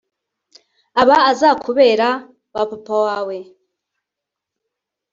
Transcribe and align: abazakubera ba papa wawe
abazakubera 1.01 2.07
ba 2.53 2.63
papa 2.71 2.95
wawe 3.05 3.37